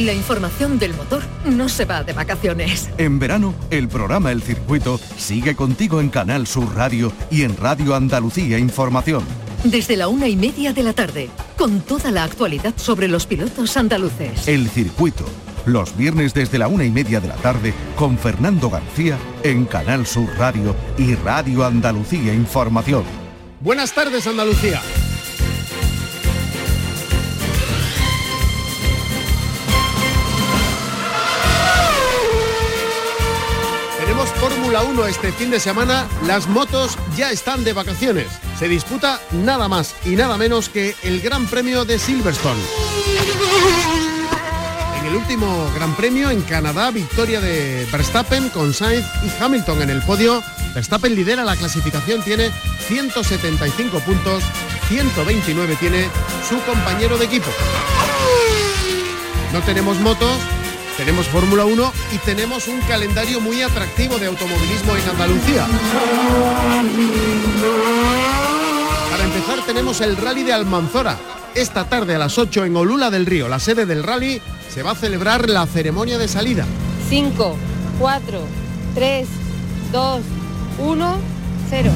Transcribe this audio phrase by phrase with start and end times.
[0.00, 2.88] La información del motor no se va de vacaciones.
[2.96, 7.94] En verano, el programa El Circuito sigue contigo en Canal Sur Radio y en Radio
[7.94, 9.22] Andalucía Información.
[9.62, 11.28] Desde la una y media de la tarde,
[11.58, 14.48] con toda la actualidad sobre los pilotos andaluces.
[14.48, 15.26] El Circuito,
[15.66, 20.06] los viernes desde la una y media de la tarde, con Fernando García en Canal
[20.06, 23.04] Sur Radio y Radio Andalucía Información.
[23.60, 24.80] Buenas tardes, Andalucía.
[34.70, 38.28] Fórmula 1 este fin de semana, las motos ya están de vacaciones.
[38.56, 42.60] Se disputa nada más y nada menos que el Gran Premio de Silverstone.
[45.00, 49.90] En el último Gran Premio en Canadá, victoria de Verstappen con Sainz y Hamilton en
[49.90, 50.40] el podio.
[50.72, 52.52] Verstappen lidera la clasificación, tiene
[52.86, 54.44] 175 puntos,
[54.86, 56.08] 129 tiene
[56.48, 57.50] su compañero de equipo.
[59.52, 60.38] No tenemos motos,
[60.96, 65.66] tenemos Fórmula 1 y tenemos un calendario muy atractivo de automovilismo en Andalucía.
[69.10, 71.16] Para empezar tenemos el Rally de Almanzora.
[71.54, 74.92] Esta tarde a las 8 en Olula del Río, la sede del rally, se va
[74.92, 76.64] a celebrar la ceremonia de salida.
[77.08, 77.56] 5,
[77.98, 78.40] 4,
[78.94, 79.28] 3,
[79.92, 80.20] 2,
[80.78, 81.18] 1,
[81.70, 81.90] 0.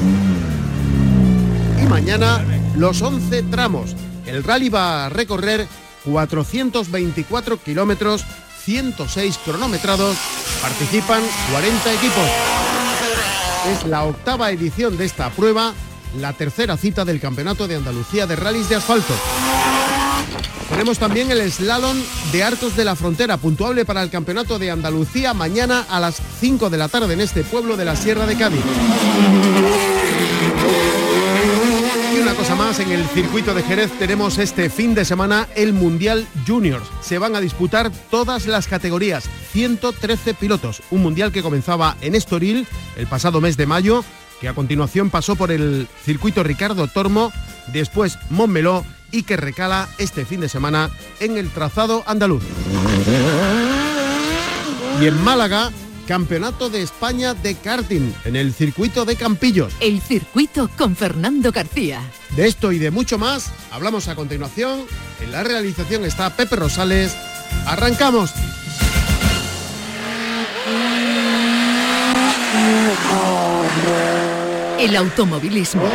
[1.81, 2.43] Y mañana
[2.75, 3.95] los 11 tramos.
[4.25, 5.67] El rally va a recorrer
[6.03, 8.25] 424 kilómetros
[8.65, 10.17] 106 cronometrados,
[10.59, 11.21] participan
[11.51, 12.29] 40 equipos.
[13.71, 15.73] Es la octava edición de esta prueba,
[16.19, 19.13] la tercera cita del Campeonato de Andalucía de Rallys de Asfalto.
[20.69, 21.95] Tenemos también el slalom
[22.31, 26.71] de Arcos de la Frontera, puntuable para el Campeonato de Andalucía mañana a las 5
[26.71, 28.61] de la tarde en este pueblo de la Sierra de Cádiz.
[32.15, 32.23] Y
[32.79, 36.85] en el circuito de Jerez tenemos este fin de semana el Mundial Juniors.
[36.99, 40.81] Se van a disputar todas las categorías, 113 pilotos.
[40.91, 42.67] Un mundial que comenzaba en Estoril
[42.97, 44.03] el pasado mes de mayo,
[44.41, 47.31] que a continuación pasó por el circuito Ricardo Tormo,
[47.71, 50.89] después Montmeló y que recala este fin de semana
[51.19, 52.43] en el trazado andaluz.
[55.01, 55.71] Y en Málaga,
[56.07, 59.73] Campeonato de España de karting en el circuito de Campillos.
[59.79, 62.01] El circuito con Fernando García.
[62.35, 64.85] De esto y de mucho más hablamos a continuación.
[65.21, 67.15] En la realización está Pepe Rosales.
[67.65, 68.31] Arrancamos.
[74.79, 75.89] El automovilismo.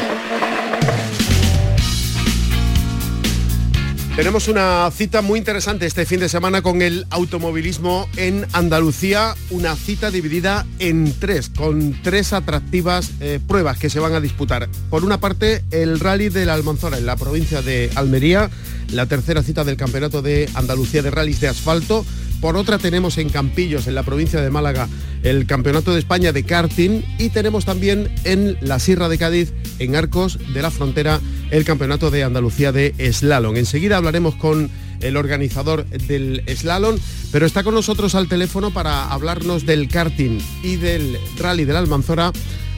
[4.21, 9.75] Tenemos una cita muy interesante este fin de semana con el automovilismo en Andalucía, una
[9.77, 14.69] cita dividida en tres, con tres atractivas eh, pruebas que se van a disputar.
[14.91, 18.51] Por una parte, el rally de la Almanzora en la provincia de Almería,
[18.93, 22.05] la tercera cita del Campeonato de Andalucía de Rallys de Asfalto.
[22.43, 24.87] Por otra tenemos en Campillos, en la provincia de Málaga,
[25.23, 29.97] el Campeonato de España de karting y tenemos también en la Sierra de Cádiz, en
[29.97, 31.21] Arcos de la Frontera,
[31.51, 33.57] el Campeonato de Andalucía de Slalom.
[33.57, 36.97] Enseguida hablaremos con el organizador del slalom,
[37.33, 41.79] pero está con nosotros al teléfono para hablarnos del karting y del rally de la
[41.79, 42.33] Almanzora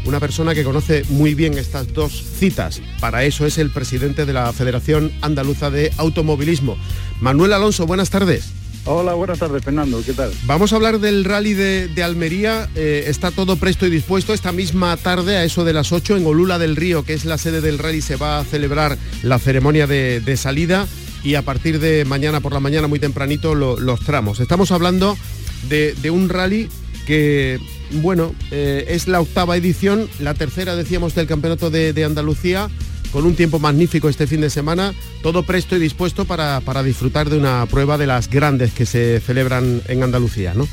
[0.05, 2.81] una persona que conoce muy bien estas dos citas.
[3.01, 6.77] Para eso es el presidente de la Federación Andaluza de Automovilismo.
[7.21, 8.62] Manuel Alonso, buenas tardes.
[8.85, 10.03] Hola, buenas tardes, Fernando.
[10.05, 10.33] ¿Qué tal?
[10.45, 12.69] Vamos a hablar del rally de, Almería.
[12.75, 14.35] Eh, está todo presto y dispuesto.
[14.35, 17.39] Esta misma tarde, a eso de las 8, en Olula del Río, que es la
[17.39, 20.89] sede del rally, se va a celebrar la ceremonia de, salida
[21.23, 24.41] y a partir de mañana por la mañana, muy tempranito, lo- los tramos.
[24.41, 25.17] Estamos hablando
[25.69, 26.69] de, un rally
[27.07, 27.61] que,
[28.03, 32.69] bueno, eh, es la octava edición, la tercera, decíamos, del Campeonato de Andalucía
[33.13, 37.29] con un tiempo magnífico este fin de semana, todo presto y dispuesto para, para disfrutar
[37.31, 40.67] de una prueba de las grandes que se celebran en Andalucía, ¿no?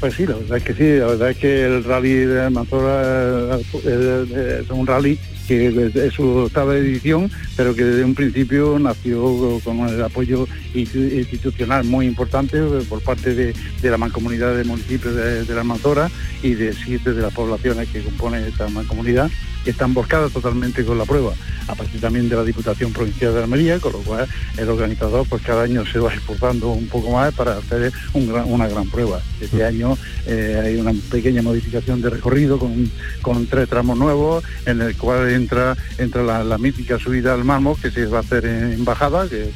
[0.00, 3.56] Pues sí, la verdad es que sí, la verdad es que el rally de Manzora
[3.56, 9.88] es un rally que es su octava edición, pero que desde un principio nació con
[9.88, 15.44] el apoyo institu- institucional muy importante por parte de, de la mancomunidad de municipios de,
[15.44, 16.10] de la Manzora
[16.42, 19.30] y de siete de las poblaciones que componen esta mancomunidad
[19.64, 21.34] que están buscadas totalmente con la prueba,
[21.68, 24.26] a partir también de la Diputación Provincial de Almería, con lo cual
[24.58, 28.50] el organizador pues cada año se va esforzando un poco más para hacer un gran-
[28.50, 29.20] una gran prueba.
[29.40, 29.96] Este año
[30.26, 32.90] eh, hay una pequeña modificación de recorrido con,
[33.20, 37.90] con tres tramos nuevos, en el cual entra, entra la, mítica subida al mármol que
[37.90, 39.50] se va a hacer en, bajada, que es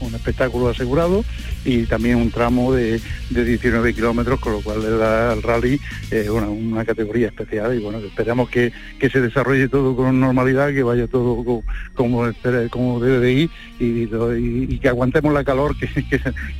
[0.00, 1.24] un, espectáculo asegurado,
[1.64, 3.00] y también un tramo de,
[3.30, 5.80] 19 kilómetros, con lo cual le da al rally
[6.10, 11.06] eh, una, categoría especial y bueno, esperamos que, se desarrolle todo con normalidad, que vaya
[11.06, 11.62] todo
[11.94, 12.32] como,
[12.70, 15.88] como debe de ir y, que aguantemos la calor, que,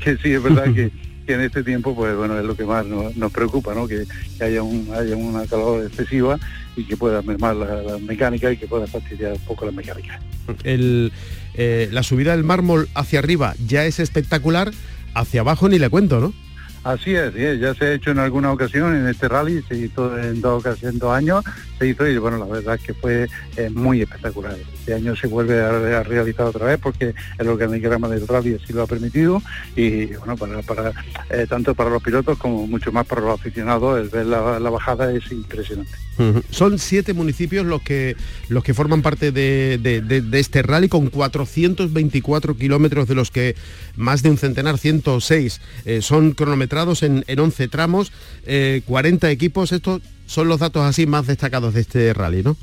[0.00, 0.90] que sí es verdad que
[1.32, 3.86] en este tiempo, pues bueno, es lo que más nos, preocupa, ¿no?
[3.86, 4.06] Que,
[4.40, 6.38] haya, un, haya una calor excesiva
[6.76, 10.20] y que pueda mermar la, mecánica y que pueda fastidiar un poco la mecánica.
[10.64, 11.12] El,
[11.54, 14.70] eh, la subida del mármol hacia arriba ya es espectacular,
[15.14, 16.32] hacia abajo ni le cuento, ¿no?
[16.84, 20.40] Así es, ya se ha hecho en alguna ocasión en este rally, se hizo en
[20.40, 21.44] dos ocasiones, dos años,
[21.78, 24.56] se hizo y bueno, la verdad es que fue eh, muy espectacular.
[24.88, 28.84] Este año se vuelve a, realizar otra vez porque el organigrama del rally así lo
[28.84, 29.42] ha permitido
[29.76, 30.92] y bueno, para,
[31.28, 35.12] eh, tanto para los pilotos como mucho más para los aficionados, el ver la, bajada
[35.12, 35.92] es impresionante.
[36.48, 38.16] Son siete municipios los que,
[38.48, 43.56] los que forman parte de, este rally con 424 kilómetros de los que
[43.94, 48.10] más de un centenar, 106, eh, son cronometrados en, en 11 tramos,
[48.86, 49.70] 40 equipos.
[49.72, 52.56] Estos son los datos así más destacados de este rally, ¿no?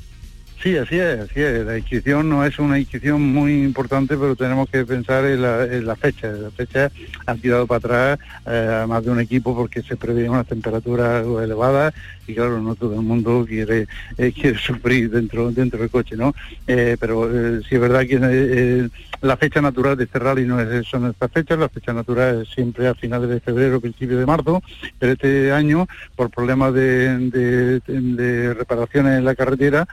[0.62, 1.64] Sí, así es, así es.
[1.66, 6.28] La inscripción no es una inscripción muy importante, pero tenemos que pensar en la, fecha.
[6.28, 6.90] La fecha
[7.26, 11.92] han tirado para atrás eh, más de un equipo porque se prevé una temperatura elevada
[12.26, 13.86] y claro, no todo el mundo quiere
[14.18, 16.34] eh, quiere sufrir dentro dentro del coche, ¿no?
[16.66, 17.30] Eh, pero
[17.62, 18.88] sí es verdad que
[19.22, 22.48] la fecha natural de este rally no es son estas fechas, la fecha natural es
[22.48, 24.62] siempre a finales de febrero, principios de marzo,
[24.98, 29.86] pero este año, por problemas de, reparaciones en la carretera,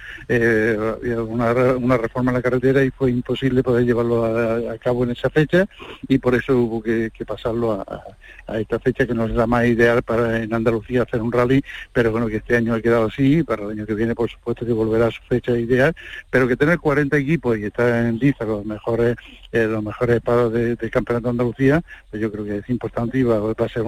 [0.53, 5.29] había una, reforma en la carretera y fue imposible poder llevarlo a, cabo en esa
[5.29, 5.65] fecha
[6.07, 8.03] y por eso hubo que, pasarlo a,
[8.47, 12.11] esta fecha que no es la más ideal para en Andalucía hacer un rally, pero
[12.11, 14.73] bueno, que este año ha quedado así, para el año que viene por supuesto que
[14.73, 15.95] volverá a su fecha ideal,
[16.29, 19.15] pero que tener 40 equipos y estar en lista con los mejores
[19.53, 23.23] eh, los mejores espadas del campeonato de Andalucía, pues yo creo que es importante y
[23.23, 23.83] va, a ser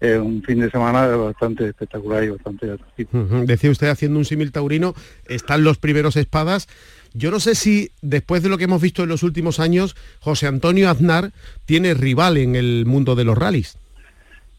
[0.00, 3.10] eh, un, fin de semana bastante espectacular y bastante atractivo.
[3.44, 4.94] Decía usted haciendo un símil taurino,
[5.26, 6.68] están los primeros espadas.
[7.14, 10.46] Yo no sé si después de lo que hemos visto en los últimos años, José
[10.46, 11.32] Antonio Aznar
[11.64, 13.76] tiene rival en el mundo de los rallies.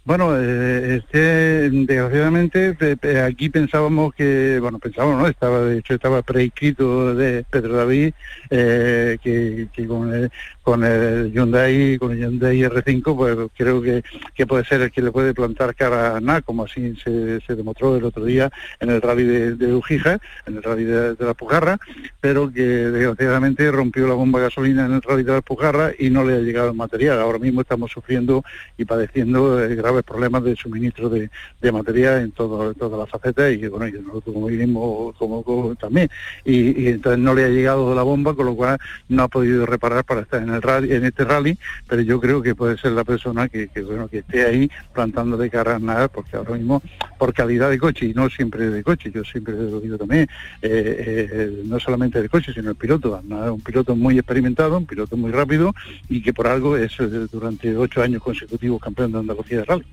[0.10, 2.76] Bueno, eh, este, desgraciadamente
[3.24, 5.28] aquí pensábamos que, bueno, pensábamos, ¿no?
[5.28, 8.14] Estaba, de hecho, estaba prescrito de Pedro David,
[8.50, 10.32] eh, que, con, el,
[10.70, 14.04] con el Hyundai, con el Hyundai R5, pues creo que,
[14.36, 17.98] que puede ser el que le puede plantar cara a NA, como así se, demostró
[17.98, 21.80] el otro día en el rally de, de Ujija, en el rally de, la Pujarra,
[22.22, 26.12] pero que desgraciadamente rompió la bomba de gasolina en el rally de la Pujarra y
[26.12, 27.20] no le ha llegado el material.
[27.20, 28.44] Ahora mismo estamos sufriendo
[28.78, 33.52] y padeciendo eh, graves problemas de suministro de, de material en, todo, todas las facetas
[33.54, 36.12] y bueno, y nosotros como vivimos como, también.
[36.46, 38.78] Y, entonces no le ha llegado la bomba, con lo cual
[39.08, 41.58] no ha podido reparar para estar en el rally, en este rally,
[41.88, 45.50] pero yo creo que puede ser la persona que, bueno que esté ahí plantando de
[45.50, 46.82] cara nada, porque ahora mismo
[47.18, 50.28] por calidad de coche y no siempre de coche, yo siempre lo digo también,
[50.62, 55.18] eh, eh, no solamente de coche, sino el piloto, un piloto muy experimentado, un piloto
[55.18, 55.74] muy rápido
[56.08, 59.86] y que por algo es eh, durante ocho años consecutivos campeón de Andalucía de rally.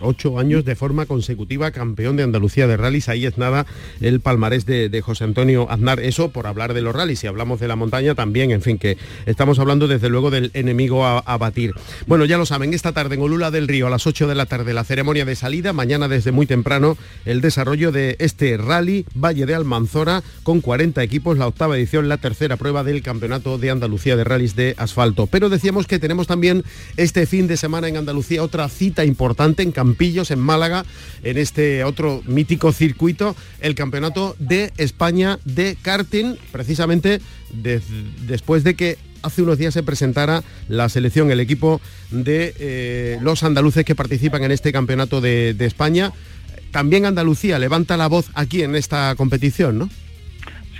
[0.00, 3.08] Ocho años de forma consecutiva campeón de Andalucía de rallies.
[3.08, 3.66] Ahí es nada
[4.00, 6.00] el palmarés de, José Antonio Aznar.
[6.00, 7.20] Eso por hablar de los rallies.
[7.20, 11.04] Si hablamos de la montaña también, en fin, que estamos hablando desde luego del enemigo
[11.04, 11.74] a, batir.
[12.06, 14.46] Bueno, ya lo saben, esta tarde en Olula del Río a las 8 de la
[14.46, 15.74] tarde la ceremonia de salida.
[15.74, 21.36] Mañana desde muy temprano el desarrollo de este rally Valle de Almanzora con 40 equipos,
[21.36, 25.26] la octava edición, la tercera prueba del Campeonato de Andalucía de Rallys de Asfalto.
[25.26, 26.64] Pero decíamos que tenemos también
[26.96, 30.86] este fin de semana en Andalucía otra cita importante en Campillos, en Málaga,
[31.22, 37.20] en este otro mítico circuito, el Campeonato de España de karting, precisamente
[38.26, 43.42] después de que hace unos días se presentara la selección, el equipo de eh, los
[43.42, 46.12] andaluces que participan en este Campeonato de, de España.
[46.70, 49.90] También Andalucía levanta la voz aquí en esta competición, ¿no?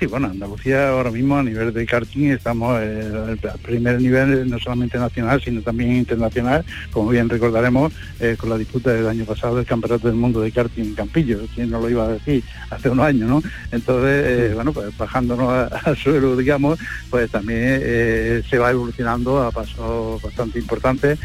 [0.01, 4.97] Sí, bueno, Andalucía ahora mismo a nivel de karting estamos al primer nivel, no solamente
[4.97, 9.67] nacional, sino también internacional, como bien recordaremos, eh, con la disputa del año pasado del
[9.67, 13.05] Campeonato del Mundo de Karting en Campillo, quien no lo iba a decir hace unos
[13.05, 13.43] años, ¿no?
[13.73, 16.79] Entonces, eh, bueno, pues bajándonos al suelo, digamos,
[17.11, 21.19] pues también eh, se va evolucionando a pasos bastante importantes.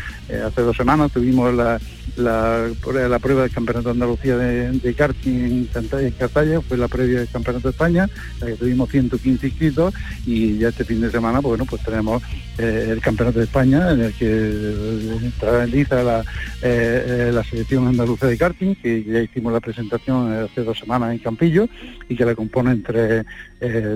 [0.46, 1.80] hace dos semanas tuvimos la,
[2.18, 7.68] la, prueba del Campeonato de Andalucía de, karting en Cartaya, fue la previa del Campeonato
[7.68, 9.94] de España, la que tuvimos 115 inscritos
[10.26, 12.24] y ya este fin de semana, pues bueno, pues tenemos
[12.58, 16.24] eh, el Campeonato de España en el que realiza la,
[16.64, 21.70] la selección andaluza de karting, que ya hicimos la presentación hace dos semanas en Campillo
[22.10, 23.24] y que la componen tres,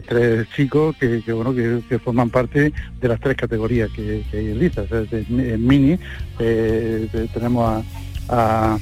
[0.07, 2.71] tres chicos que, bueno que, forman parte
[3.01, 4.83] de las tres categorías que, que realiza.
[4.91, 5.97] en mini
[6.37, 7.83] tenemos
[8.29, 8.77] a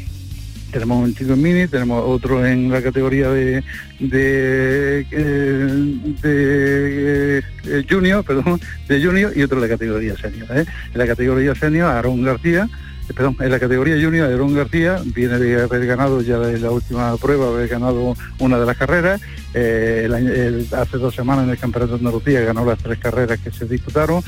[0.78, 3.64] tenemos un chico en mini, tenemos otro en la categoría de
[4.00, 10.48] de, eh, eh, junior, perdón, de junior y otro en la categoría senior.
[10.56, 10.66] ¿eh?
[10.94, 12.70] En la categoría senior, Aarón García,
[13.16, 17.18] perdón, en la categoría junior, Aarón García viene de haber ganado ya en la última
[17.18, 19.20] prueba, haber ganado una de las carreras.
[19.54, 24.22] hace dos semanas en el Campeonato de Andalucía ganó las tres carreras que se disputaron,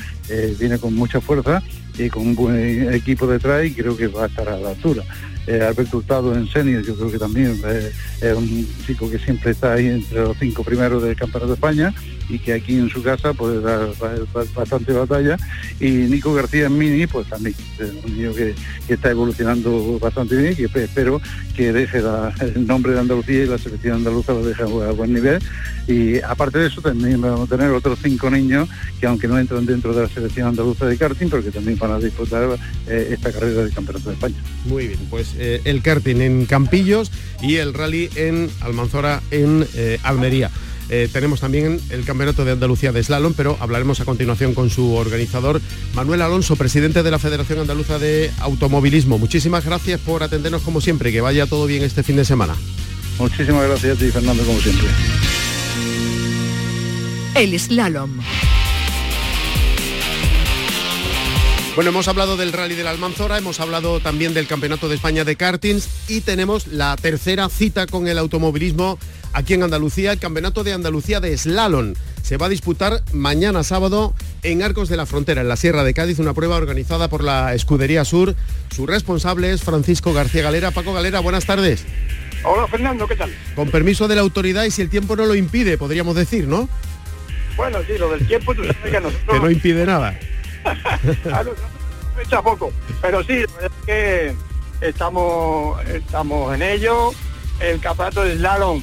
[0.58, 1.62] viene con mucha fuerza
[1.96, 5.04] y con un buen equipo detrás y creo que va a estar a la altura
[5.46, 9.52] eh, Alberto Hurtado en senior, yo creo que también eh, es un chico que siempre
[9.52, 11.94] está ahí entre los cinco primeros del Campeonato de España
[12.30, 13.88] y que aquí en su casa puede dar
[14.54, 15.36] bastante batalla.
[15.80, 18.54] Y Nico García en Mini, pues también es un niño que,
[18.88, 21.20] está evolucionando bastante bien y que espero
[21.56, 21.98] que deje
[22.40, 25.40] el nombre de Andalucía y la selección andaluza lo deje a, buen nivel.
[25.86, 28.68] Y aparte de eso también vamos a tener otros cinco niños
[29.00, 31.92] que aunque no entran dentro de la selección andaluza de karting, pero que también van
[31.92, 34.36] a disputar eh, esta carrera del Campeonato de España.
[34.66, 37.10] Muy bien, pues eh, el karting en Campillos
[37.42, 40.50] y el rally en Almanzora en eh, Almería.
[40.92, 44.94] Eh, tenemos también el Campeonato de Andalucía de Slalom, pero hablaremos a continuación con su
[44.94, 45.60] organizador,
[45.94, 49.16] Manuel Alonso, presidente de la Federación Andaluza de Automovilismo.
[49.16, 52.56] Muchísimas gracias por atendernos como siempre, que vaya todo bien este fin de semana.
[53.20, 54.88] Muchísimas gracias a ti, Fernando, como siempre.
[57.36, 58.18] El slalom.
[61.76, 65.24] Bueno, hemos hablado del Rally de la Almanzora, hemos hablado también del Campeonato de España
[65.24, 68.98] de kartings y tenemos la tercera cita con el automovilismo
[69.32, 71.94] aquí en Andalucía, el Campeonato de Andalucía de Slalom.
[72.22, 75.94] Se va a disputar mañana sábado en Arcos de la Frontera, en la Sierra de
[75.94, 78.34] Cádiz, una prueba organizada por la Escudería Sur.
[78.74, 80.72] Su responsable es Francisco García Galera.
[80.72, 81.84] Paco Galera, buenas tardes.
[82.42, 83.32] Hola Fernando, ¿qué tal?
[83.54, 86.68] Con permiso de la autoridad y si el tiempo no lo impide, podríamos decir, ¿no?
[87.56, 89.22] Bueno, sí, lo del tiempo tú sabes que nosotros...
[89.30, 90.18] que no impide nada.
[92.22, 94.34] echa poco, pero sí, es que
[94.80, 97.12] estamos, estamos en ello.
[97.60, 98.82] El campeonato de slalom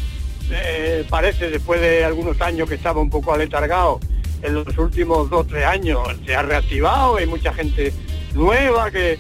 [0.52, 4.00] eh, parece después de algunos años que estaba un poco aletargado,
[4.42, 7.92] en los últimos dos tres años se ha reactivado, hay mucha gente
[8.34, 9.20] nueva que,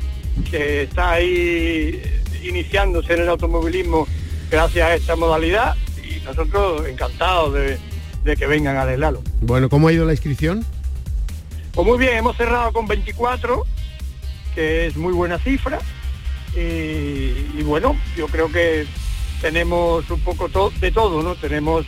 [0.51, 1.99] está ahí
[2.43, 4.07] iniciándose en el automovilismo
[4.51, 9.23] gracias a esta modalidad y nosotros encantados de, que vengan a slalom.
[9.41, 10.63] Bueno, ¿cómo ha ido la inscripción?
[11.77, 13.63] Pues muy bien, hemos cerrado con 24,
[14.55, 15.77] que es muy buena cifra.
[16.55, 18.87] y bueno, yo creo que
[19.41, 21.35] tenemos un poco de todo, ¿no?
[21.35, 21.85] Tenemos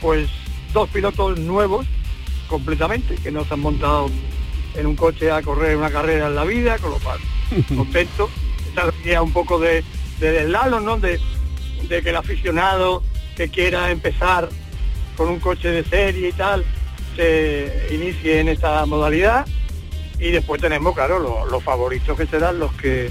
[0.00, 0.28] pues
[0.72, 1.86] dos pilotos nuevos
[2.48, 4.10] completamente que nos han montado
[4.74, 7.20] en un coche a correr una carrera en la vida, con lo cual
[7.76, 8.28] contento.
[8.70, 9.84] Esta idea un poco de,
[10.18, 10.96] de ¿no?
[10.96, 11.20] De,
[11.88, 13.04] de que el aficionado
[13.36, 14.48] que quiera empezar
[15.16, 16.64] con un coche de serie y tal,
[17.16, 19.46] se inicie en esta modalidad.
[20.18, 23.10] Y después tenemos, claro, los, favoritos que serán los que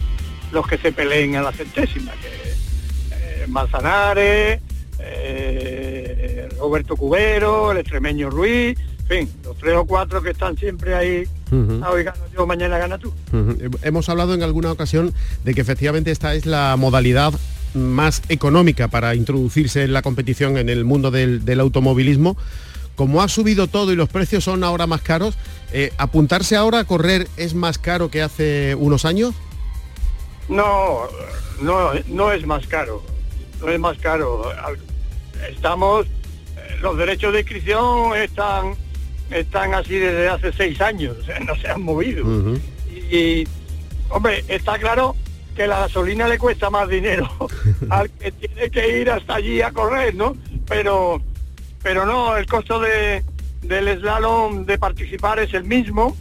[0.52, 4.60] los que se peleen a la centésima, que Manzanares,
[5.00, 8.78] eh, Roberto Cubero, el extremeño Ruiz,
[9.10, 12.98] en fin, los tres o cuatro que están siempre ahí, hoy gano yo, mañana gana
[12.98, 13.14] tú.
[13.82, 17.34] Hemos hablado en alguna ocasión de que efectivamente esta es la modalidad
[17.74, 22.38] más económica para introducirse en la competición en el mundo del, automovilismo.
[22.96, 25.36] Como ha subido todo y los precios son ahora más caros,
[25.72, 29.34] eh, ¿apuntarse ahora a correr es más caro que hace unos años?
[30.50, 31.02] No,
[31.62, 33.02] no, no es más caro
[33.62, 34.52] no es más caro.
[35.50, 38.76] Estamos, eh, los derechos de inscripción están,
[39.30, 42.26] están así desde hace seis años, no se han movido.
[43.12, 43.48] y,
[44.10, 45.16] hombre, está claro
[45.56, 47.30] que la gasolina le cuesta más dinero
[47.90, 50.36] al que tiene que ir hasta allí a correr, ¿no?
[50.68, 51.22] Pero,
[51.84, 53.24] pero no, el costo de,
[53.62, 56.16] del slalom de participar es el mismo,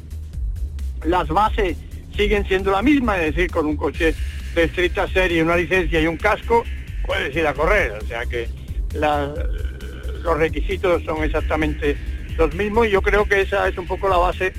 [1.05, 1.77] las bases
[2.17, 4.15] siguen siendo la misma, es decir, con un coche
[4.55, 6.65] de estricta serie, una licencia y un casco,
[7.07, 8.49] puedes ir a correr, o sea que
[8.95, 11.97] los requisitos son exactamente
[12.37, 12.87] los mismos.
[12.87, 14.53] Y yo creo que esa es un poco la base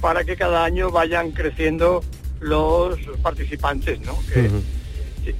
[0.00, 2.04] para que cada año vayan creciendo
[2.40, 4.18] los participantes, ¿no?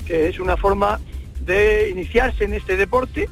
[0.07, 1.01] que, es una forma
[1.41, 3.29] de iniciarse en este deporte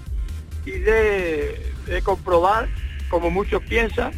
[0.67, 2.69] y de, comprobar,
[3.09, 4.13] como muchos piensan,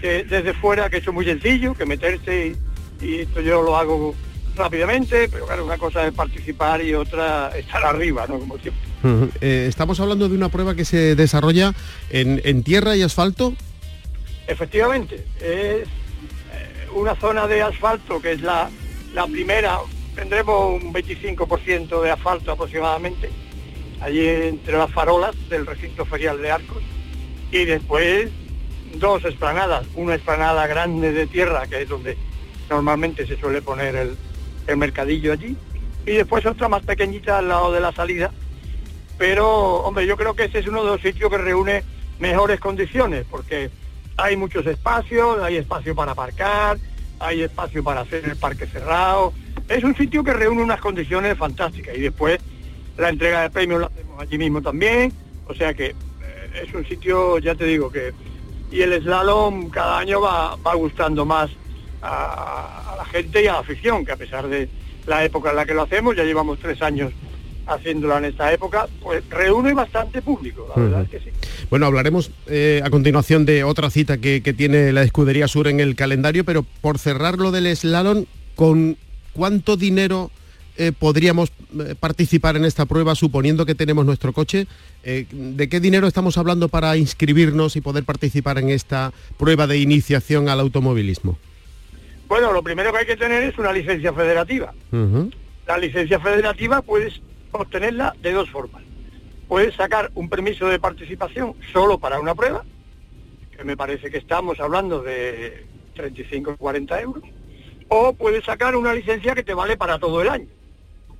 [0.00, 2.56] que desde fuera que eso es muy sencillo, que meterse
[3.00, 4.14] y esto yo lo hago
[4.56, 8.38] rápidamente, pero claro, una cosa es participar y otra estar arriba, ¿no?
[8.38, 8.82] Como siempre.
[9.40, 11.72] Eh, estamos hablando de una prueba que se desarrolla
[12.10, 13.54] en, tierra y asfalto.
[14.46, 15.88] Efectivamente, es
[16.94, 18.68] una zona de asfalto que es la,
[19.14, 19.78] la primera,
[20.14, 23.30] tendremos un 25% de asfalto aproximadamente,
[24.00, 26.82] allí entre las farolas del recinto ferial de Arcos,
[27.50, 28.30] y después
[28.94, 32.16] dos esplanadas, una esplanada grande de tierra, que es donde
[32.68, 34.16] normalmente se suele poner el,
[34.76, 35.56] mercadillo allí,
[36.06, 38.30] y después otra más pequeñita al lado de la salida,
[39.18, 41.82] pero hombre, yo creo que ese es uno de los sitios que reúne
[42.20, 43.70] mejores condiciones, porque
[44.16, 46.78] hay muchos espacios, hay espacio para aparcar,
[47.18, 49.32] hay espacio para hacer el parque cerrado,
[49.68, 51.96] es un sitio que reúne unas condiciones fantásticas.
[51.96, 52.40] Y después
[53.00, 55.12] la entrega de premios la hacemos allí mismo también,
[55.46, 58.12] o sea que eh, es un sitio, ya te digo, que...
[58.70, 61.50] Y el slalom cada año va, gustando más
[62.02, 64.68] a, la gente y a la afición, que a pesar de
[65.06, 67.12] la época en la que lo hacemos, ya llevamos tres años
[67.66, 71.30] haciéndolo en esta época, pues reúne bastante público, la verdad es que sí.
[71.68, 75.80] Bueno, hablaremos eh, a continuación de otra cita que, que, tiene la Escudería Sur en
[75.80, 78.96] el calendario, pero por cerrar lo del slalom, ¿con
[79.32, 80.30] cuánto dinero
[80.80, 84.66] eh, podríamos eh, participar en esta prueba suponiendo que tenemos nuestro coche?
[85.02, 90.48] ¿De qué dinero estamos hablando para inscribirnos y poder participar en esta prueba de iniciación
[90.48, 91.38] al automovilismo?
[92.28, 94.72] Bueno, lo primero que hay que tener es una licencia federativa.
[95.66, 97.20] La licencia federativa puedes
[97.52, 98.82] obtenerla de dos formas.
[99.48, 102.64] Puedes sacar un permiso de participación solo para una prueba,
[103.54, 107.24] que me parece que estamos hablando de 35 o 40 euros,
[107.88, 110.59] o puedes sacar una licencia que te vale para todo el año.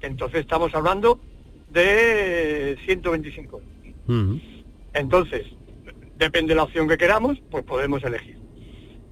[0.00, 1.20] Entonces estamos hablando
[1.70, 3.60] de 125
[4.06, 4.40] euros.
[4.92, 5.46] Entonces,
[6.16, 8.38] depende de la opción que queramos, pues podemos elegir.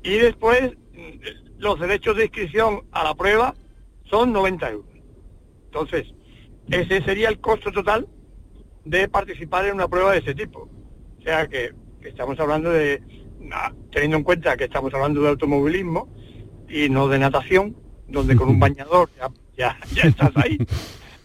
[0.02, 0.72] Y después,
[1.58, 3.54] los derechos de inscripción a la prueba
[4.10, 4.90] son 90 euros.
[5.66, 6.06] Entonces,
[6.70, 8.06] ese sería el costo total
[8.84, 10.68] de participar en una prueba de ese tipo.
[11.18, 13.02] O sea que, estamos hablando de,
[13.90, 16.08] teniendo en cuenta que estamos hablando de automovilismo
[16.68, 17.76] y no de natación,
[18.08, 20.58] donde con un bañador ya, ya, estás ahí,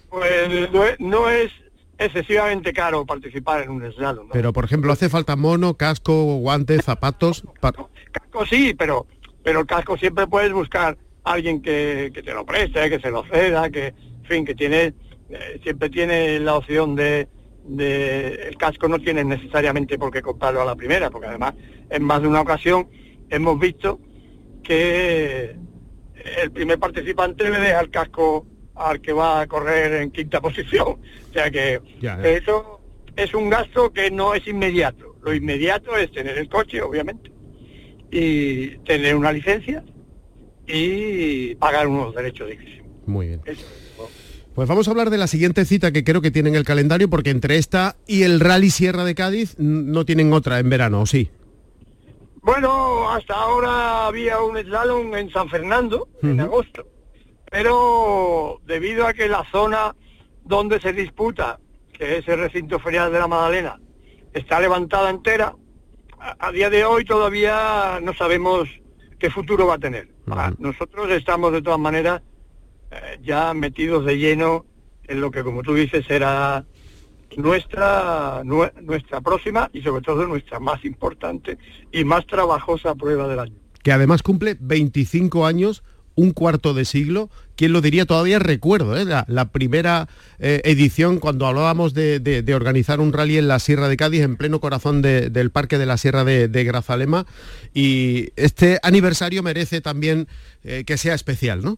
[0.09, 1.51] pues no es,
[1.97, 4.27] excesivamente caro participar en un slalom.
[4.33, 7.43] Pero, por ejemplo, ¿hace falta mono, casco, guantes, zapatos?
[7.61, 9.05] Casco sí, pero,
[9.43, 13.09] pero el casco siempre puedes buscar a alguien que, que, te lo preste, que se
[13.09, 14.93] lo ceda, que, en fin, que tiene
[15.33, 17.27] eh, siempre tiene la opción de,
[17.67, 21.55] el casco no tiene necesariamente por qué comprarlo a la primera, porque además
[21.89, 22.87] en más de una ocasión
[23.29, 23.99] hemos visto
[24.63, 25.55] que
[26.41, 30.87] el primer participante le deja el casco al que va a correr en quinta posición.
[30.87, 31.79] O sea que
[32.23, 32.81] eso
[33.15, 35.15] es un gasto que no es inmediato.
[35.23, 37.31] Lo inmediato es tener el coche, obviamente,
[38.11, 39.83] y tener una licencia
[40.67, 42.87] y pagar unos derechos de inscripción.
[43.05, 43.41] Muy bien.
[44.55, 47.31] Pues vamos a hablar de la siguiente cita que creo que tienen el calendario, porque
[47.31, 51.29] entre esta y el Rally Sierra de Cádiz no tienen otra en verano, ¿o sí?
[52.43, 56.85] Bueno, hasta ahora había un slalom en San Fernando, en agosto,
[57.49, 59.95] pero debido a que la zona
[60.43, 61.57] donde se disputa,
[61.93, 63.79] que es el recinto ferial de la Magdalena,
[64.33, 65.55] está levantada entera,
[66.19, 68.67] a, día de hoy todavía no sabemos
[69.19, 70.09] qué futuro va a tener.
[70.57, 72.23] Nosotros estamos de todas maneras
[72.91, 74.65] eh, ya metidos de lleno
[75.05, 76.65] en lo que, como tú dices, será
[77.37, 81.57] nuestra, nuestra próxima y sobre todo nuestra más importante
[81.91, 83.55] y más trabajosa prueba del año.
[83.83, 85.83] Que además cumple 25 años,
[86.15, 87.29] un cuarto de siglo.
[87.55, 88.05] ¿Quién lo diría?
[88.05, 89.05] Todavía recuerdo ¿eh?
[89.05, 90.07] la, primera
[90.39, 94.59] eh, edición cuando hablábamos de, organizar un rally en la Sierra de Cádiz, en pleno
[94.59, 97.25] corazón del Parque de la Sierra de, Grazalema.
[97.73, 100.27] Y este aniversario merece también
[100.63, 101.77] que sea especial, ¿no?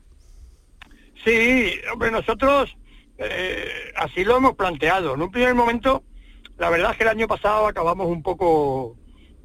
[1.26, 2.76] Sí, hombre, nosotros
[3.18, 5.14] eh, así lo hemos planteado.
[5.14, 6.04] En un primer momento,
[6.58, 8.98] la verdad es que el año pasado acabamos un poco,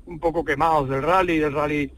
[0.06, 1.38] un poco quemados del rally.
[1.38, 1.92] Del rally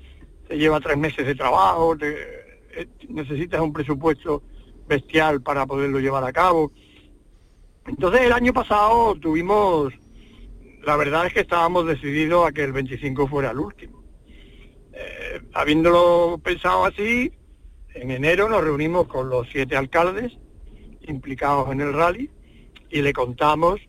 [0.48, 4.42] se lleva tres meses de trabajo, eh, necesitas un presupuesto
[4.87, 6.72] bestial para poderlo llevar a cabo.
[7.87, 9.92] Entonces el año pasado tuvimos,
[10.85, 14.02] la verdad es que estábamos decididos a que el 25 fuera el último.
[14.92, 17.32] Eh, habiéndolo pensado así,
[17.94, 20.38] en enero nos reunimos con los siete alcaldes
[21.08, 22.30] implicados en el rally
[22.90, 23.80] y le contamos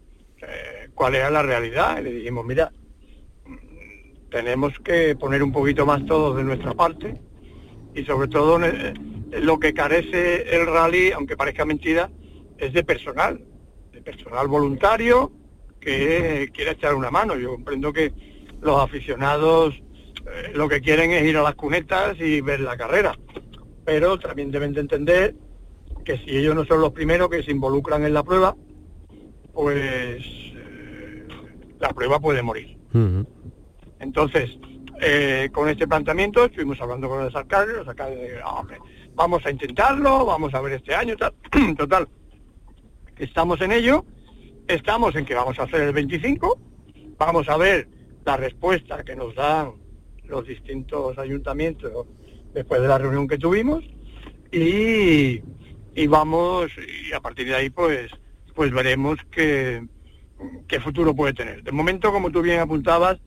[0.41, 1.99] eh, cuál era la realidad.
[1.99, 2.71] Y le dijimos, mira,
[4.29, 7.19] tenemos que poner un poquito más todos de nuestra parte
[7.93, 8.93] y sobre todo eh,
[9.41, 12.09] lo que carece el rally, aunque parezca mentira,
[12.57, 13.43] es de personal,
[13.91, 15.31] de personal voluntario
[15.79, 17.35] que quiera echar una mano.
[17.35, 18.13] Yo comprendo que
[18.61, 23.17] los aficionados eh, lo que quieren es ir a las cunetas y ver la carrera
[23.85, 25.35] pero también deben de entender
[26.03, 28.55] que si ellos no son los primeros que se involucran en la prueba,
[29.53, 31.27] pues eh,
[31.79, 32.77] la prueba puede morir.
[33.99, 34.57] Entonces,
[35.01, 38.77] eh, con este planteamiento estuvimos hablando con los alcaldes, los alcaldes hombre,
[39.15, 41.33] vamos a intentarlo, vamos a ver este año, tal.
[41.77, 42.07] total,
[43.17, 44.05] estamos en ello,
[44.67, 46.59] estamos en que vamos a hacer el 25,
[47.17, 47.87] vamos a ver
[48.25, 49.73] la respuesta que nos dan
[50.25, 52.07] los distintos ayuntamientos
[52.53, 53.83] después de la reunión que tuvimos
[54.51, 55.41] y,
[56.07, 58.11] vamos, y a partir de ahí pues,
[58.53, 59.85] pues veremos qué,
[60.67, 61.63] qué futuro puede tener.
[61.63, 63.19] De momento, como tú bien apuntabas,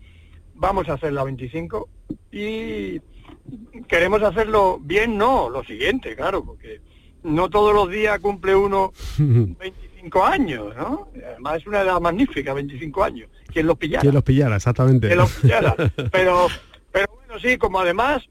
[0.54, 1.88] vamos a hacer la 25
[2.32, 3.00] y
[3.88, 6.80] queremos hacerlo bien, no, lo siguiente, claro, porque
[7.22, 11.08] no todos los días cumple uno 25 años, ¿no?
[11.14, 13.30] Además es una edad magnífica, 25 años.
[13.52, 14.02] Quien los pillara.
[14.02, 15.06] Quien los pillara, exactamente.
[15.08, 15.74] Quien los pillara.
[16.12, 16.48] Pero,
[16.92, 18.22] pero bueno, sí, como además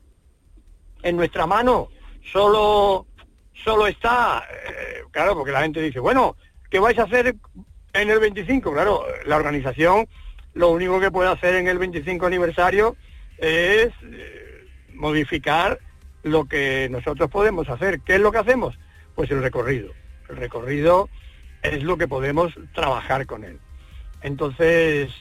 [1.03, 1.89] en nuestra mano
[2.31, 3.05] solo,
[3.65, 6.38] solo está, eh, claro, porque la gente dice, bueno,
[6.69, 7.36] ¿qué vais a hacer
[7.93, 8.71] en el 25?
[8.71, 10.08] Claro, la organización
[10.54, 12.95] lo único que puede hacer en el 25 aniversario
[13.39, 15.80] es eh, modificar
[16.23, 17.99] lo que nosotros podemos hacer.
[18.01, 18.78] ¿Qué es lo que hacemos?
[19.15, 19.91] Pues el recorrido.
[20.30, 21.10] El recorrido
[21.63, 23.60] es lo que podemos trabajar con él.
[24.21, 25.12] Entonces,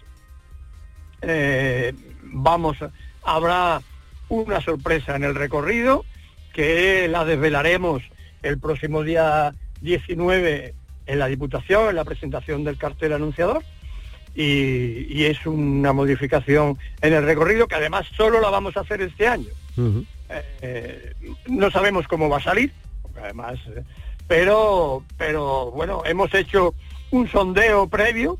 [1.22, 2.76] eh, vamos,
[3.22, 3.80] habrá
[4.28, 6.04] una sorpresa en el recorrido
[6.52, 8.02] que la desvelaremos
[8.44, 10.74] el próximo día 19
[11.06, 13.62] en la Diputación, en la presentación del cartel anunciador.
[14.36, 19.26] Y, es una modificación en el recorrido que además solo la vamos a hacer este
[19.26, 19.48] año.
[20.60, 21.14] Eh,
[21.46, 22.72] no sabemos cómo va a salir,
[23.22, 23.82] además, eh,
[24.26, 26.74] pero, pero bueno, hemos hecho
[27.10, 28.38] un sondeo previo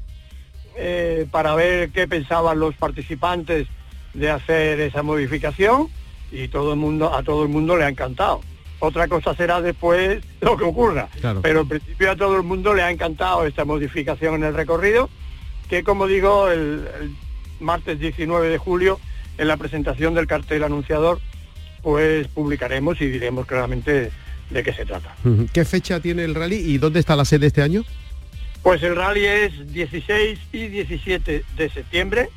[0.77, 3.69] eh, para ver qué pensaban los participantes
[4.13, 5.89] de hacer esa modificación
[6.33, 8.41] y todo el mundo, a todo el mundo le ha encantado.
[8.85, 11.09] Otra cosa será después lo que ocurra.
[11.43, 15.09] Pero en principio a todo el mundo le ha encantado esta modificación en el recorrido,
[15.69, 16.87] que como digo, el,
[17.61, 19.01] martes 19 de julio,
[19.39, 21.21] en la presentación del cartel anunciador,
[21.83, 24.11] pues publicaremos y diremos claramente
[24.51, 25.15] de qué se trata.
[25.53, 27.85] ¿Qué fecha tiene el rally y dónde está la sede este año?
[28.63, 32.29] Pues el rally es 16 y 17 de septiembre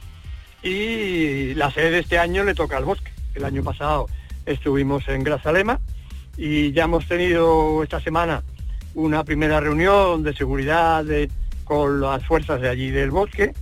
[0.63, 3.11] y la sede de este año le toca al bosque.
[3.35, 4.07] El año pasado
[4.45, 5.79] estuvimos en Grazalema
[6.37, 8.43] y ya hemos tenido esta semana
[8.93, 11.03] una primera reunión de seguridad
[11.63, 13.53] con las fuerzas de allí del bosque,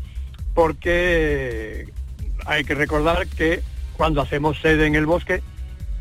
[0.54, 1.88] porque
[2.46, 3.62] hay que recordar que
[3.98, 5.42] cuando hacemos sede en el bosque,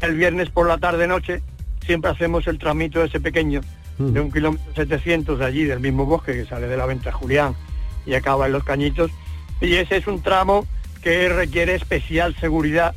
[0.00, 1.42] el viernes por la tarde noche,
[1.86, 3.60] siempre hacemos el tramito ese pequeño
[3.98, 7.54] de un kilómetro 700 de allí, del mismo bosque que sale de la venta Julián
[8.04, 9.10] y acaba en Los Cañitos.
[9.60, 10.66] Y ese es un tramo
[11.02, 12.94] que requiere especial seguridad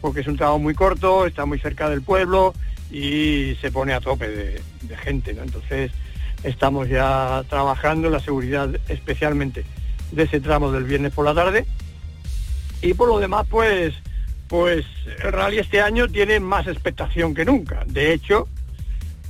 [0.00, 2.54] porque es un tramo muy corto, está muy cerca del pueblo
[2.90, 4.62] y se pone a tope de,
[5.02, 5.42] gente, ¿no?
[5.42, 5.92] Entonces
[6.42, 9.64] estamos ya trabajando la seguridad especialmente
[10.10, 11.66] de ese tramo del viernes por la tarde.
[12.82, 13.94] Y por lo demás, pues,
[14.48, 14.84] pues
[15.20, 17.84] rally este año tiene más expectación que nunca.
[17.86, 18.48] De hecho,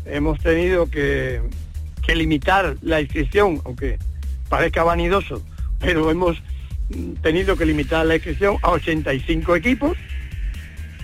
[0.07, 1.43] hemos tenido que,
[2.07, 3.99] que limitar la inscripción, aunque
[4.49, 5.43] parezca vanidoso,
[5.79, 6.41] pero hemos
[7.23, 9.97] tenido que limitar la inscripción a 85 equipos,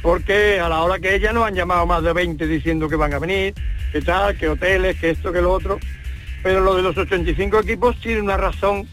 [0.07, 3.13] porque a la hora que ella nos han llamado más de 20 diciendo que van
[3.13, 3.55] a venir,
[3.91, 5.81] que tal, que hoteles, que esto, que lo otro.
[6.45, 8.87] Pero lo de los 85 equipos tiene una razón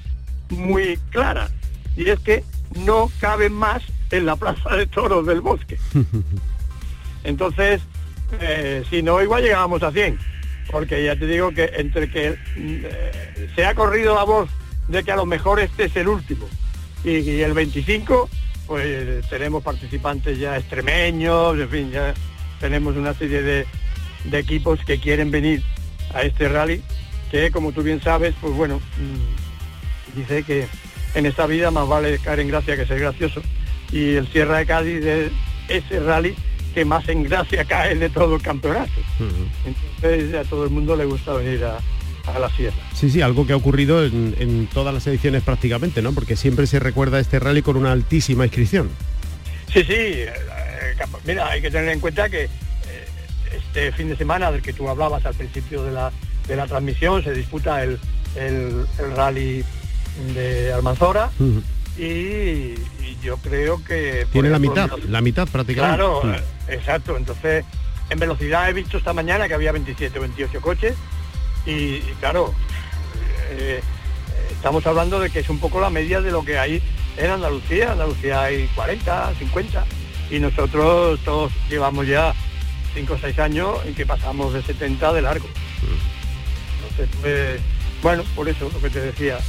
[0.50, 1.52] muy clara,
[1.96, 2.44] y es que
[2.84, 5.78] no caben más en la plaza de toros del bosque.
[7.24, 7.84] Entonces,
[8.42, 10.18] eh, si no, igual llegábamos a 100,
[10.72, 14.50] porque ya te digo que entre que eh, se ha corrido la voz
[14.88, 16.50] de que a lo mejor este es el último,
[17.04, 18.32] y, el 25
[18.68, 22.14] pues tenemos participantes ya extremeños, en fin, ya
[22.60, 23.66] tenemos una serie de,
[24.32, 25.62] equipos que quieren venir
[26.14, 26.82] a este rally,
[27.30, 30.68] que como tú bien sabes, pues bueno, mm, dice que
[31.16, 33.42] en esta vida más vale caer en gracia que ser gracioso.
[33.92, 35.32] Y el Sierra de Cádiz es
[35.68, 36.36] ese rally
[36.74, 38.92] que más en gracia cae de todo el campeonato.
[39.66, 41.80] Entonces a todo el mundo le gusta venir a,
[42.26, 42.78] a la sierra.
[42.94, 46.14] Sí, sí, algo que ha ocurrido en, todas las ediciones prácticamente, ¿no?
[46.14, 48.90] Porque siempre se recuerda este rally con una altísima inscripción.
[49.72, 50.34] Sí, sí, eh,
[51.26, 52.50] mira, hay que tener en cuenta que eh,
[53.52, 56.12] este fin de semana del que tú hablabas al principio de la,
[56.48, 58.00] de la transmisión se disputa el,
[58.36, 59.64] el, rally
[60.34, 61.32] de Almanzora
[61.98, 62.76] y,
[63.22, 64.28] yo creo que...
[64.32, 65.98] Tiene la mitad, la mitad prácticamente.
[65.98, 66.22] Claro,
[66.68, 67.64] exacto, entonces
[68.10, 70.96] en velocidad he visto esta mañana que había 27 o 28 coches
[71.66, 72.54] y, claro,
[73.52, 73.82] eh,
[74.52, 76.82] estamos hablando de que es un poco la media de lo que hay
[77.18, 77.92] en Andalucía.
[77.92, 79.86] Andalucía hay 40, 50
[80.30, 82.34] y nosotros todos llevamos ya
[82.96, 85.48] 5 o 6 años en que pasamos de 70 de largo.
[86.82, 87.62] Entonces, pues,
[88.02, 89.40] Bueno, por eso lo que te decía,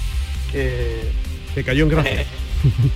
[0.52, 1.10] que...
[1.54, 2.26] Te cayó en gracia.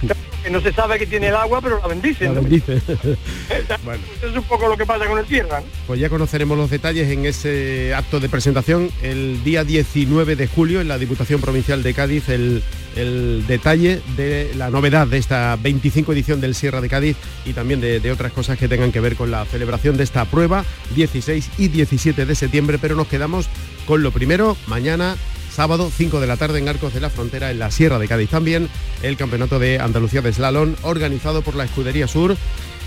[0.48, 2.24] que no se sabe que tiene el agua, pero la bendice.
[2.24, 2.40] La ¿no?
[2.40, 2.80] bendice.
[3.84, 4.02] bueno.
[4.22, 5.60] Es un poco lo que pasa con el tierra.
[5.60, 5.66] ¿no?
[5.86, 10.80] Pues ya conoceremos los detalles en ese acto de presentación el día 19 de julio
[10.80, 12.62] en la Diputación Provincial de Cádiz, el,
[12.96, 17.82] el detalle de la novedad de esta 25 edición del Sierra de Cádiz y también
[17.82, 21.50] de, de otras cosas que tengan que ver con la celebración de esta prueba 16
[21.58, 23.50] y 17 de septiembre, pero nos quedamos
[23.86, 25.16] con lo primero, mañana
[25.58, 28.30] sábado 5 de la tarde en Arcos de la Frontera en la Sierra de Cádiz
[28.30, 28.70] también
[29.02, 32.36] el Campeonato de Andalucía de Slalom organizado por la Escudería Sur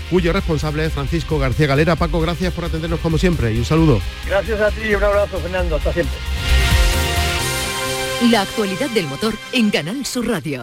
[0.08, 1.96] cuyo responsable es Francisco García Galera.
[1.96, 4.00] Paco, gracias por atendernos como siempre y un saludo.
[4.26, 6.16] Gracias a ti y un abrazo Fernando, hasta siempre.
[8.30, 10.62] La actualidad del motor en Canal Sur Radio.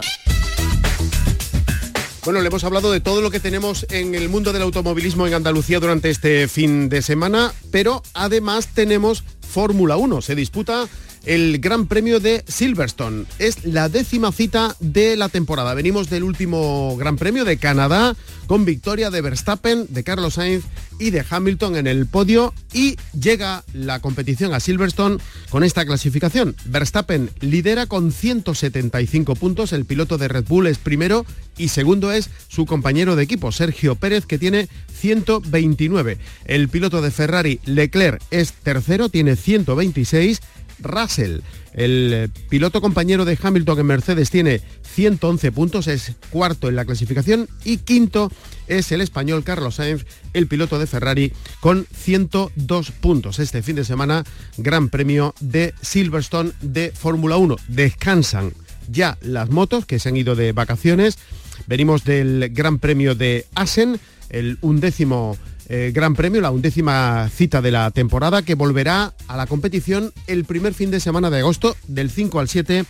[2.24, 5.34] Bueno, le hemos hablado de todo lo que tenemos en el mundo del automovilismo en
[5.34, 10.22] Andalucía durante este fin de semana, pero además tenemos Fórmula 1.
[10.22, 10.88] Se disputa
[11.24, 13.24] el Gran Premio de Silverstone.
[13.38, 15.74] Es la décima cita de la temporada.
[15.74, 20.64] Venimos del último Gran Premio de Canadá con victoria de Verstappen, de Carlos Sainz
[20.98, 25.18] y de Hamilton en el podio y llega la competición a Silverstone
[25.50, 26.56] con esta clasificación.
[26.64, 31.24] Verstappen lidera con 175 puntos, el piloto de Red Bull es primero
[31.56, 36.18] y segundo es su compañero de equipo, Sergio Pérez, que tiene 129.
[36.44, 40.40] El piloto de Ferrari, Leclerc, es tercero, tiene 126
[40.80, 41.40] Russell.
[41.72, 46.84] El eh, piloto compañero de Hamilton en Mercedes tiene 111 puntos, es cuarto en la
[46.84, 48.30] clasificación y quinto
[48.66, 53.38] es el español Carlos Sainz, el piloto de Ferrari, con 102 puntos.
[53.38, 54.24] Este fin de semana,
[54.56, 57.56] Gran Premio de Silverstone de Fórmula 1.
[57.68, 58.52] Descansan
[58.88, 61.18] ya las motos que se han ido de vacaciones.
[61.66, 65.36] Venimos del Gran Premio de Asen, el undécimo
[65.68, 70.44] eh, Gran Premio, la undécima cita de la temporada, que volverá a la competición el
[70.44, 72.84] primer fin de semana de agosto, del 5 al 7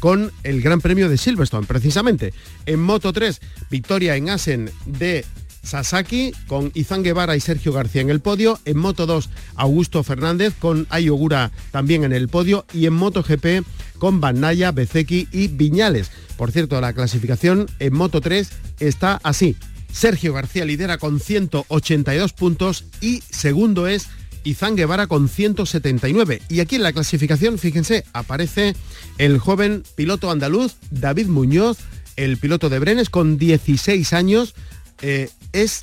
[0.00, 2.32] con el Gran Premio de Silverstone, precisamente.
[2.66, 5.24] En Moto 3, victoria en Asen de
[5.62, 8.58] Sasaki con Izan Guevara y Sergio García en el podio.
[8.64, 12.66] En Moto 2, Augusto Fernández con Ayogura también en el podio.
[12.72, 13.64] Y en Moto GP
[13.98, 16.10] con Banaya, Bezeki y Viñales.
[16.36, 18.50] Por cierto, la clasificación en Moto 3
[18.80, 19.56] está así.
[19.92, 24.08] Sergio García lidera con 182 puntos y segundo es
[24.44, 26.42] Izan Guevara con 179.
[26.48, 28.74] Y aquí en la clasificación, fíjense, aparece
[29.18, 31.78] el joven piloto andaluz David Muñoz,
[32.16, 34.54] el piloto de Brenes con 16 años,
[35.00, 35.82] eh, es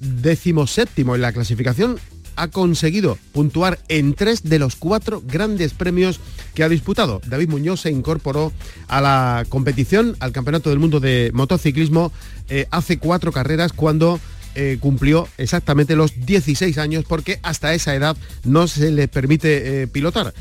[0.00, 1.98] decimoséptimo en la clasificación,
[2.38, 6.20] ha conseguido puntuar en tres de los cuatro grandes premios
[6.54, 7.20] que ha disputado.
[7.26, 8.52] David Muñoz se incorporó
[8.86, 12.12] a la competición, al Campeonato del Mundo de Motociclismo,
[12.48, 14.20] eh, hace cuatro carreras cuando
[14.54, 19.86] eh, cumplió exactamente los 16 años porque hasta esa edad no se le permite eh,
[19.86, 20.32] pilotar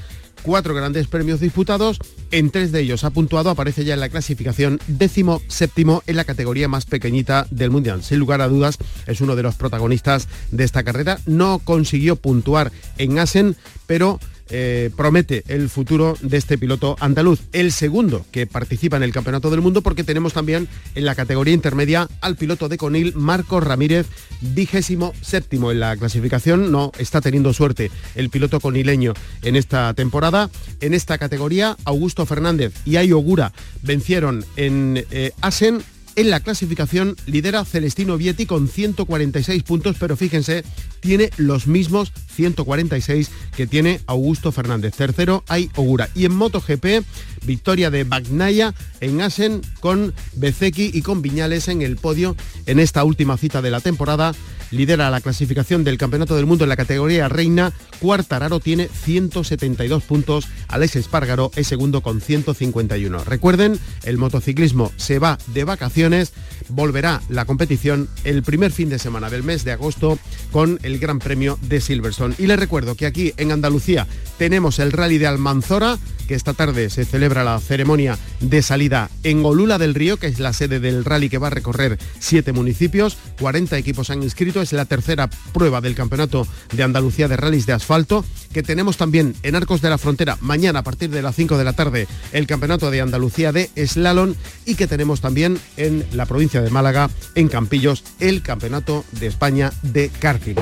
[0.42, 2.00] cuatro grandes premios disputados,
[2.32, 6.26] en tres de ellos ha puntuado, aparece ya en la clasificación décimo séptimo en la
[6.26, 8.04] categoría más pequeñita del Mundial.
[8.04, 11.20] Sin lugar a dudas, es uno de los protagonistas de esta carrera.
[11.26, 17.42] No consiguió puntuar en Asen, pero eh, promete el futuro de este piloto andaluz.
[17.52, 21.54] El segundo que participa en el Campeonato del Mundo porque tenemos también en la categoría
[21.54, 24.08] intermedia al piloto de Conil, Marcos Ramírez,
[24.42, 26.72] vigésimo séptimo en la clasificación.
[26.72, 30.50] No está teniendo suerte el piloto conileño en esta temporada.
[30.82, 35.82] En esta categoría, Augusto Fernández y Ayogura vencieron en eh, Asen
[36.18, 40.64] en la clasificación lidera Celestino Vietti con 146 puntos, pero fíjense,
[41.00, 44.96] tiene los mismos 146 que tiene Augusto Fernández.
[44.96, 46.10] Tercero hay Ogura.
[46.16, 47.06] Y en MotoGP,
[47.46, 53.04] victoria de Bagnaya en Asen con Bezeki y con Viñales en el podio en esta
[53.04, 54.34] última cita de la temporada
[54.72, 57.74] lidera la clasificación del Campeonato del Mundo en la categoría reina.
[58.00, 60.48] Cuartararo tiene 172 puntos.
[60.68, 63.24] Alex Espargaro es segundo con 151.
[63.24, 66.34] Recuerden, el motociclismo se va de vacaciones.
[66.70, 70.20] Volverá la competición el primer fin de semana del mes de agosto
[70.52, 72.36] con el Gran Premio de Silverstone.
[72.38, 75.98] Y les recuerdo que aquí en Andalucía tenemos el Rally de Almanzora,
[76.28, 80.40] que esta tarde se celebra la ceremonia de salida en Olula del Río, que es
[80.40, 83.18] la sede del rally que va a recorrer siete municipios.
[83.40, 84.62] 40 equipos han inscrito.
[84.62, 89.36] Es la tercera prueba del Campeonato de Andalucía de Rallys de Asfalto, que tenemos también
[89.44, 92.48] en Arcos de la Frontera mañana a partir de las 5 de la tarde el
[92.48, 94.36] Campeonato de Andalucía de Slalom
[94.66, 99.72] y que tenemos también en la provincia de Málaga, en Campillos, el Campeonato de España
[99.82, 100.56] de karting.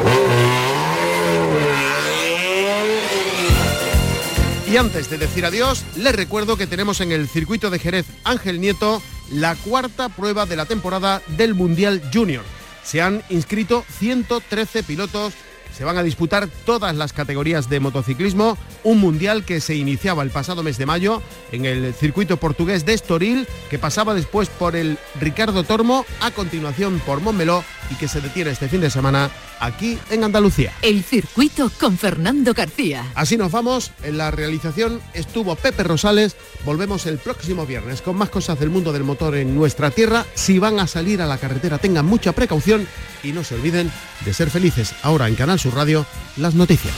[4.76, 8.60] Y antes de decir adiós, les recuerdo que tenemos en el circuito de Jerez Ángel
[8.60, 12.44] Nieto la cuarta prueba de la temporada del Mundial Junior.
[12.84, 15.34] Se han inscrito 113 pilotos
[15.76, 20.30] se van a disputar todas las categorías de motociclismo, un mundial que se iniciaba el
[20.30, 24.98] pasado mes de mayo en el circuito portugués de Estoril, que pasaba después por el
[25.20, 29.98] Ricardo Tormo, a continuación por Montmeló y que se detiene este fin de semana aquí
[30.10, 30.74] en Andalucía.
[30.82, 33.06] El circuito con Fernando García.
[33.16, 38.30] Así nos vamos, en la realización estuvo Pepe Rosales, volvemos el próximo viernes con más
[38.30, 40.26] cosas del mundo del motor en nuestra tierra.
[40.34, 42.88] Si van a salir a la carretera tengan mucha precaución
[43.24, 43.92] y no se olviden
[44.24, 44.94] de ser felices.
[45.04, 46.06] Ahora en Canal Sur Radio,
[46.38, 46.96] las noticias.